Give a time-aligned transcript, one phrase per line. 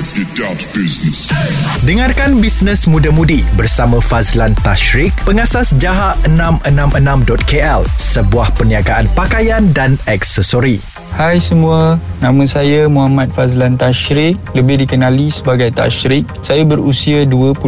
[0.00, 1.28] Let's get down to business.
[1.84, 10.80] Dengarkan Bisnes Muda-Mudi bersama Fazlan Tashrik, pengasas Jaha666.KL, sebuah perniagaan pakaian dan aksesori.
[11.12, 16.24] Hai semua, nama saya Muhammad Fazlan Tashrik, lebih dikenali sebagai Tashrik.
[16.40, 17.60] Saya berusia 21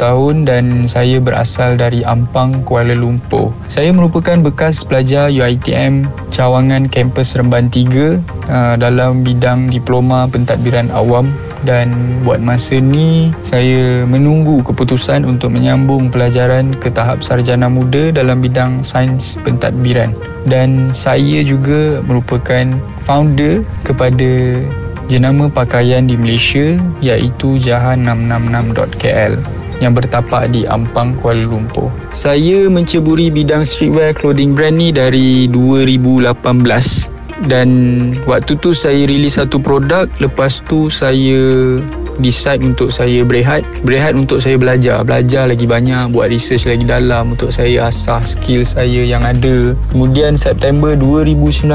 [0.00, 3.52] tahun dan saya berasal dari Ampang, Kuala Lumpur.
[3.68, 8.16] Saya merupakan bekas pelajar UiTM Cawangan Kampus Remban 3
[8.48, 11.94] uh, dalam bidang diploma pentadbiran awam dan
[12.26, 18.84] buat masa ni saya menunggu keputusan untuk menyambung pelajaran ke tahap sarjana muda dalam bidang
[18.84, 20.12] sains pentadbiran
[20.44, 22.68] dan saya juga merupakan
[23.08, 24.60] founder kepada
[25.06, 29.38] jenama pakaian di Malaysia iaitu jahan666.kl
[29.76, 31.92] yang bertapak di Ampang, Kuala Lumpur.
[32.16, 37.68] Saya menceburi bidang streetwear clothing brand ni dari 2018 dan
[38.24, 41.76] waktu tu saya rilis satu produk lepas tu saya
[42.20, 45.02] decide untuk saya berehat berehat untuk saya belajar.
[45.06, 49.72] Belajar lagi banyak buat research lagi dalam untuk saya asah skill saya yang ada.
[49.92, 51.66] Kemudian September 2019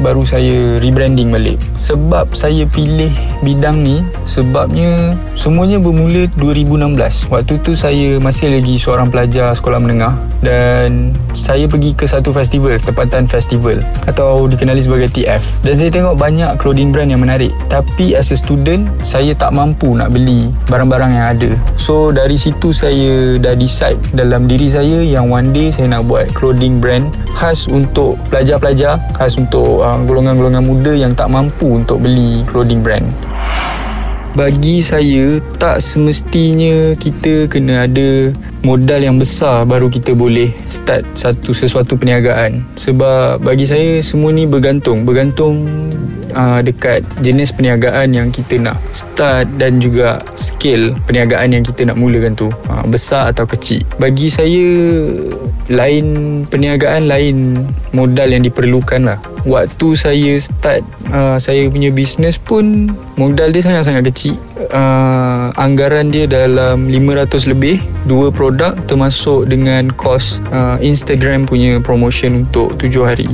[0.00, 1.58] baru saya rebranding balik.
[1.78, 3.10] Sebab saya pilih
[3.44, 10.16] bidang ni sebabnya semuanya bermula 2016 waktu tu saya masih lagi seorang pelajar sekolah menengah
[10.40, 16.16] dan saya pergi ke satu festival tempatan festival atau dikenali sebagai TF dan saya tengok
[16.16, 17.52] banyak clothing brand yang menarik.
[17.68, 21.50] Tapi as a student saya tak mampu nak beli barang-barang yang ada.
[21.76, 26.32] So dari situ saya dah decide dalam diri saya yang one day saya nak buat
[26.32, 32.40] clothing brand khas untuk pelajar-pelajar khas untuk uh, golongan-golongan muda yang tak mampu untuk beli
[32.48, 33.04] clothing brand.
[34.34, 38.34] Bagi saya tak semestinya kita kena ada
[38.66, 42.66] modal yang besar baru kita boleh start satu sesuatu perniagaan.
[42.74, 45.70] Sebab bagi saya semua ni bergantung bergantung
[46.34, 51.96] uh, dekat jenis perniagaan yang kita nak start dan juga skill perniagaan yang kita nak
[51.96, 52.50] mulakan tu.
[52.68, 53.80] Uh, besar atau kecil.
[53.96, 54.66] Bagi saya
[55.72, 56.06] lain
[56.50, 57.56] perniagaan lain
[57.96, 59.18] modal yang diperlukan lah.
[59.48, 64.36] Waktu saya start uh, saya punya bisnes pun modal dia sangat-sangat kecil.
[64.74, 67.78] Uh, anggaran dia dalam 500 lebih
[68.08, 73.28] dua produk termasuk dengan kos uh, Instagram punya promotion untuk 7 hari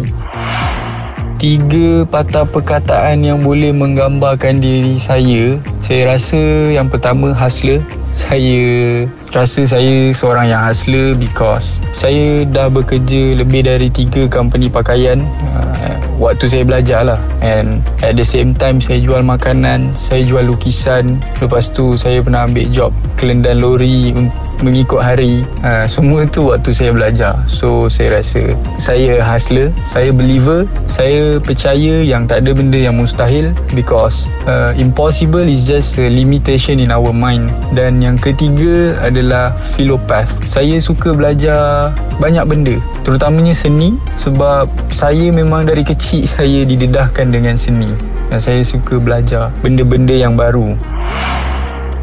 [1.40, 5.56] tiga patah perkataan yang boleh menggambarkan diri saya.
[5.80, 7.80] Saya rasa yang pertama hustler.
[8.12, 15.24] Saya rasa saya seorang yang hustler because saya dah bekerja lebih dari tiga company pakaian.
[15.56, 20.44] Uh, waktu saya belajar lah and at the same time saya jual makanan saya jual
[20.44, 21.16] lukisan.
[21.40, 24.12] Lepas tu saya pernah ambil job kelendan lori
[24.60, 25.40] mengikut hari.
[25.64, 27.40] Uh, semua tu waktu saya belajar.
[27.48, 33.56] So saya rasa saya hustler saya believer saya percaya yang tak ada benda yang mustahil
[33.72, 37.48] because uh, impossible is just a limitation in our mind.
[37.72, 45.64] Dan yang ketiga adalah filopath saya suka belajar banyak benda terutamanya seni sebab saya memang
[45.64, 47.94] dari kecil saya didedahkan dengan seni.
[48.30, 50.74] Dan saya suka belajar benda-benda yang baru.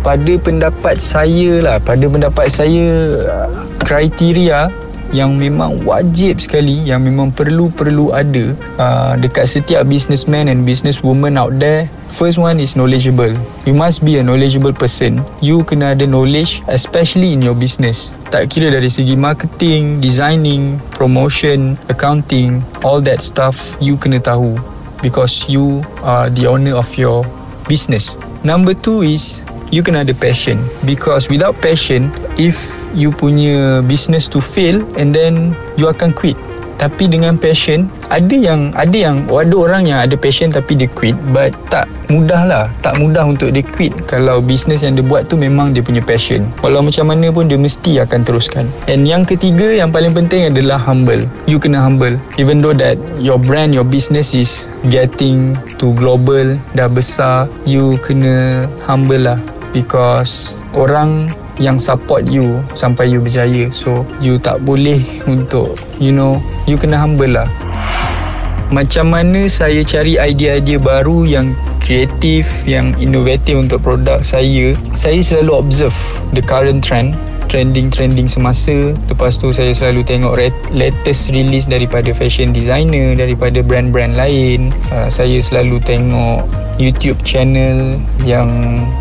[0.03, 2.87] Pada pendapat saya lah pada pendapat saya
[3.83, 4.71] kriteria
[5.15, 11.55] yang memang wajib sekali yang memang perlu-perlu ada uh, dekat setiap businessman and businesswoman out
[11.57, 11.87] there.
[12.07, 13.31] First one is knowledgeable.
[13.67, 15.23] You must be a knowledgeable person.
[15.43, 18.15] You kena ada knowledge especially in your business.
[18.31, 24.55] Tak kira dari segi marketing designing promotion accounting all that stuff you kena tahu.
[25.05, 27.21] Because you are the owner of your
[27.69, 28.17] business.
[28.41, 30.59] Number two is you kena ada passion.
[30.87, 32.57] Because without passion if
[32.95, 36.37] you punya business to fail and then you akan quit.
[36.77, 41.17] Tapi dengan passion ada yang ada yang ada orang yang ada passion tapi dia quit.
[41.33, 42.65] But tak mudah lah.
[42.85, 43.91] Tak mudah untuk dia quit.
[44.05, 46.45] Kalau bisnes yang dia buat tu memang dia punya passion.
[46.61, 48.69] Walau macam mana pun dia mesti akan teruskan.
[48.85, 51.25] And yang ketiga yang paling penting adalah humble.
[51.49, 52.15] You kena humble.
[52.37, 58.69] Even though that your brand your business is getting to global dah besar you kena
[58.85, 59.41] humble lah
[59.71, 66.37] because orang yang support you sampai you berjaya so you tak boleh untuk you know
[66.69, 67.49] you kena humble lah.
[68.67, 74.75] Macam mana saya cari idea-idea baru yang kreatif yang inovatif untuk produk saya?
[74.99, 75.95] Saya selalu observe
[76.35, 77.15] the current trend
[77.47, 78.91] trending-trending semasa.
[79.07, 80.35] Lepas tu saya selalu tengok
[80.75, 84.75] latest release daripada fashion designer daripada brand-brand lain.
[84.91, 86.43] Uh, saya selalu tengok
[86.77, 88.49] YouTube channel yang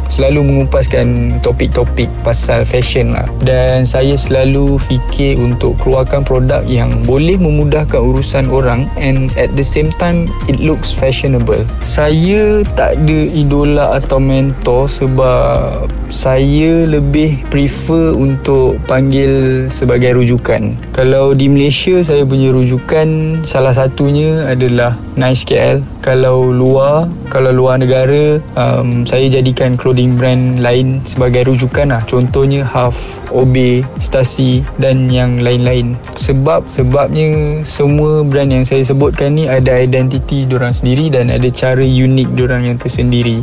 [0.08, 3.28] selalu mengupaskan topik-topik pasal fashion lah.
[3.44, 9.64] Dan saya selalu fikir untuk keluarkan produk yang boleh memudahkan urusan orang and at the
[9.64, 11.62] same time it looks fashionable.
[11.84, 20.78] Saya tak ada idola atau mentor sebab saya lebih prefer untuk panggil sebagai rujukan.
[20.94, 25.80] Kalau di Malaysia saya punya rujukan salah satunya adalah Nice KL.
[26.06, 31.98] Kalau luar, kalau luar negara, um, saya jadikan clothing brand lain sebagai rujukan lah.
[32.06, 32.94] Contohnya Half,
[33.34, 35.98] OB, Stasi dan yang lain-lain.
[36.14, 41.82] Sebab sebabnya semua brand yang saya sebutkan ni ada identiti diorang sendiri dan ada cara
[41.82, 43.42] unik diorang yang tersendiri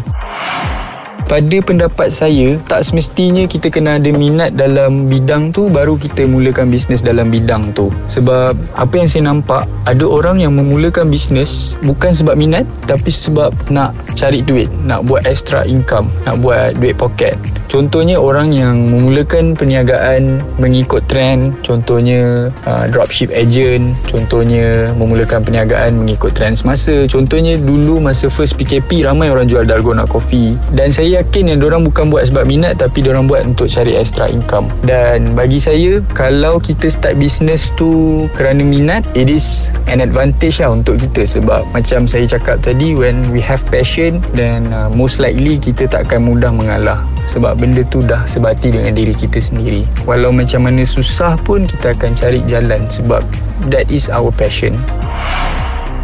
[1.33, 6.69] pada pendapat saya tak semestinya kita kena ada minat dalam bidang tu baru kita mulakan
[6.69, 7.89] bisnes dalam bidang tu.
[8.05, 13.49] Sebab apa yang saya nampak ada orang yang memulakan bisnes bukan sebab minat tapi sebab
[13.73, 17.33] nak cari duit nak buat extra income nak buat duit pocket
[17.67, 26.31] contohnya orang yang memulakan perniagaan mengikut trend contohnya uh, dropship agent contohnya memulakan perniagaan mengikut
[26.37, 30.55] trend semasa contohnya dulu masa first PKP ramai orang jual dalgona coffee.
[30.71, 34.27] Dan saya yakin yang orang bukan buat sebab minat tapi orang buat untuk cari extra
[34.27, 34.67] income.
[34.83, 40.75] Dan bagi saya kalau kita start business tu kerana minat it is an advantage lah
[40.75, 41.23] untuk kita.
[41.23, 46.11] Sebab macam saya cakap tadi when we have passion then uh, most likely kita tak
[46.11, 46.99] akan mudah mengalah.
[47.23, 49.87] Sebab benda tu dah sebati dengan diri kita sendiri.
[50.03, 53.23] Walau macam mana susah pun kita akan cari jalan sebab
[53.71, 54.75] that is our passion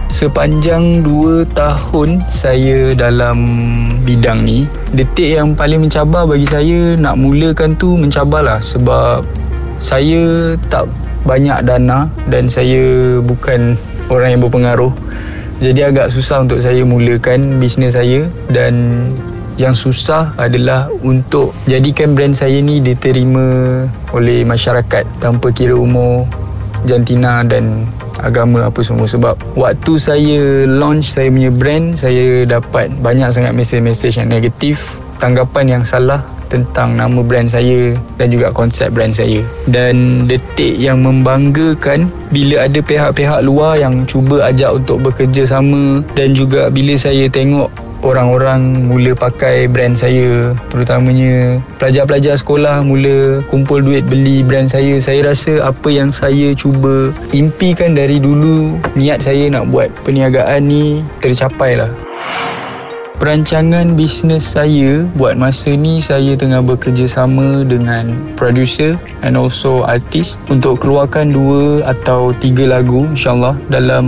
[0.09, 3.37] Sepanjang 2 tahun saya dalam
[4.01, 9.21] bidang ni Detik yang paling mencabar bagi saya nak mulakan tu mencabarlah Sebab
[9.77, 10.89] saya tak
[11.29, 13.77] banyak dana dan saya bukan
[14.09, 14.91] orang yang berpengaruh.
[15.61, 18.73] Jadi agak susah untuk saya mulakan bisnes saya Dan
[19.59, 23.85] yang susah adalah untuk jadikan brand saya ni diterima
[24.15, 26.23] oleh masyarakat tanpa kira umur,
[26.87, 27.87] jantina dan
[28.19, 29.07] agama apa semua.
[29.07, 35.79] Sebab waktu saya launch saya punya brand saya dapat banyak sangat mesej-mesej yang negatif tanggapan
[35.79, 39.45] yang salah tentang nama brand saya dan juga konsep brand saya.
[39.69, 46.33] Dan detik yang membanggakan bila ada pihak-pihak luar yang cuba ajak untuk bekerja sama dan
[46.33, 47.69] juga bila saya tengok
[48.01, 54.97] orang-orang mula pakai brand saya terutamanya pelajar-pelajar sekolah mula kumpul duit beli brand saya.
[54.99, 61.03] Saya rasa apa yang saya cuba impikan dari dulu niat saya nak buat perniagaan ni
[61.19, 61.91] tercapai lah
[63.19, 68.95] perancangan bisnes saya buat masa ni saya tengah bekerjasama dengan producer
[69.27, 74.07] and also artis untuk keluarkan dua atau tiga lagu insyaAllah dalam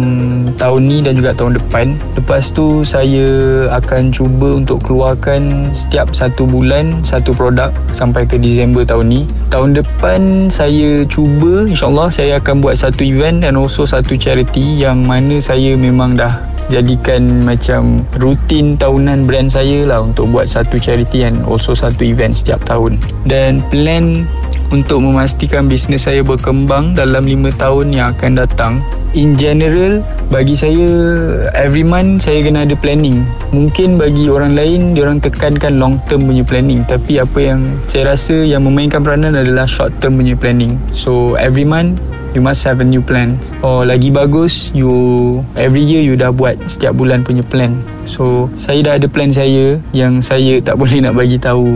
[0.55, 1.99] tahun ni dan juga tahun depan.
[2.15, 8.87] Lepas tu saya akan cuba untuk keluarkan setiap satu bulan satu produk sampai ke Disember
[8.87, 9.21] tahun ni.
[9.51, 15.03] Tahun depan saya cuba insyaAllah saya akan buat satu event and also satu charity yang
[15.03, 16.39] mana saya memang dah
[16.71, 22.31] jadikan macam rutin tahunan brand saya lah untuk buat satu charity and also satu event
[22.31, 22.95] setiap tahun.
[23.27, 24.23] Dan plan
[24.71, 28.73] untuk memastikan bisnes saya berkembang dalam 5 tahun yang akan datang
[29.11, 29.99] in general
[30.31, 30.87] bagi saya
[31.59, 33.27] every month saya kena ada planning.
[33.51, 36.87] Mungkin bagi orang lain dia orang tekankan long term punya planning.
[36.87, 40.79] Tapi apa yang saya rasa yang memainkan peranan adalah short term punya planning.
[40.95, 41.99] So every month
[42.31, 43.39] you must have a new plan.
[43.63, 44.91] Or lagi bagus you
[45.55, 47.79] every year you dah buat setiap bulan punya plan.
[48.07, 51.67] So saya dah ada plan saya yang saya tak boleh nak bagi tahu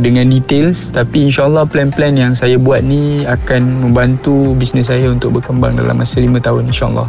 [0.00, 0.90] dengan details.
[0.92, 6.20] Tapi insyaallah plan-plan yang saya buat ni akan membantu bisnes saya untuk berkembang dalam masa
[6.20, 7.08] 5 tahun insyaallah.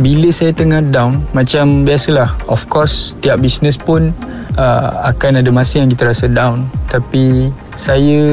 [0.00, 4.16] Bila saya tengah down macam biasalah of course setiap bisnes pun
[4.56, 6.64] uh, akan ada masa yang kita rasa down.
[6.88, 8.24] Tapi saya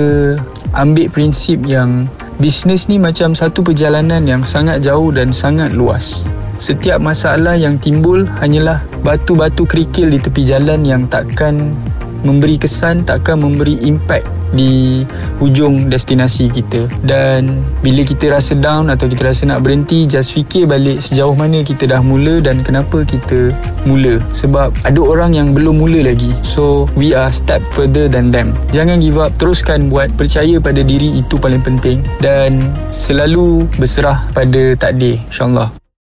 [0.75, 2.07] ambil prinsip yang
[2.39, 6.23] Bisnes ni macam satu perjalanan yang sangat jauh dan sangat luas.
[6.63, 11.75] Setiap masalah yang timbul hanyalah batu-batu kerikil di tepi jalan yang takkan
[12.23, 15.03] memberi kesan, takkan memberi impact di
[15.41, 16.85] hujung destinasi kita.
[17.05, 21.61] Dan bila kita rasa down atau kita rasa nak berhenti just fikir balik sejauh mana
[21.63, 23.53] kita dah mula dan kenapa kita
[23.85, 24.19] mula.
[24.35, 26.33] Sebab ada orang yang belum mula lagi.
[26.43, 28.53] So we are step further than them.
[28.75, 29.33] Jangan give up.
[29.39, 30.11] Teruskan buat.
[30.19, 32.03] Percaya pada diri itu paling penting.
[32.19, 32.59] Dan
[32.91, 35.78] selalu berserah pada takdir insyaAllah